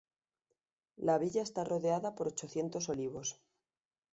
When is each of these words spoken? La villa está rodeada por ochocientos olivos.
La 1.09 1.17
villa 1.19 1.43
está 1.43 1.63
rodeada 1.63 2.15
por 2.15 2.25
ochocientos 2.25 2.89
olivos. 2.89 3.39